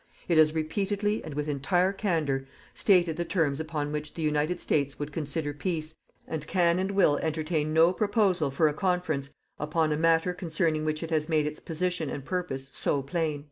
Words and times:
It 0.27 0.39
has 0.39 0.55
repeatedly 0.55 1.23
and 1.23 1.35
with 1.35 1.47
entire 1.47 1.93
candor 1.93 2.47
stated 2.73 3.17
the 3.17 3.23
terms 3.23 3.59
upon 3.59 3.91
which 3.91 4.15
the 4.15 4.23
United 4.23 4.59
States 4.59 4.97
would 4.97 5.11
consider 5.11 5.53
peace 5.53 5.95
and 6.27 6.47
can 6.47 6.79
and 6.79 6.89
will 6.89 7.17
entertain 7.17 7.71
no 7.71 7.93
proposal 7.93 8.49
for 8.49 8.67
a 8.67 8.73
conference 8.73 9.29
upon 9.59 9.91
a 9.91 9.97
matter 9.97 10.33
concerning 10.33 10.85
which 10.85 11.03
it 11.03 11.11
has 11.11 11.29
made 11.29 11.45
its 11.45 11.59
position 11.59 12.09
and 12.09 12.25
purpose 12.25 12.71
so 12.73 13.03
plain.' 13.03 13.39